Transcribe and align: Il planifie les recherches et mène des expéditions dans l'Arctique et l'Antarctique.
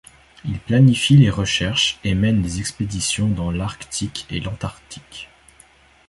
Il 0.45 0.59
planifie 0.59 1.15
les 1.15 1.29
recherches 1.29 1.99
et 2.03 2.15
mène 2.15 2.41
des 2.41 2.59
expéditions 2.59 3.29
dans 3.29 3.51
l'Arctique 3.51 4.25
et 4.31 4.39
l'Antarctique. 4.39 5.29